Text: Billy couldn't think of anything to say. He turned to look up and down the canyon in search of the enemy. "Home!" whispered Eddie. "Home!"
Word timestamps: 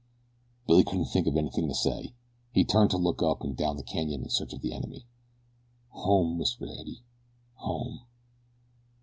Billy 0.65 0.83
couldn't 0.83 1.09
think 1.13 1.27
of 1.27 1.37
anything 1.37 1.67
to 1.67 1.75
say. 1.75 2.15
He 2.53 2.65
turned 2.65 2.89
to 2.89 2.97
look 2.97 3.21
up 3.21 3.43
and 3.43 3.55
down 3.55 3.77
the 3.77 3.83
canyon 3.83 4.23
in 4.23 4.29
search 4.31 4.51
of 4.51 4.61
the 4.61 4.73
enemy. 4.73 5.05
"Home!" 5.89 6.39
whispered 6.39 6.69
Eddie. 6.69 7.03
"Home!" 7.57 8.07